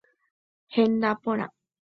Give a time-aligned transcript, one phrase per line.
[0.75, 1.47] Henda porã.